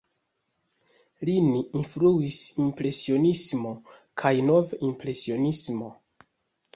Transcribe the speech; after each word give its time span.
Lin 1.29 1.49
influis 1.79 2.37
Impresionismo 2.63 3.73
kaj 4.23 4.31
Nov-impresionismo. 4.49 5.91